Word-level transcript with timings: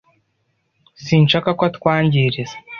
Sinshaka 1.05 1.49
ko 1.57 1.61
atwangiriza 1.69 2.55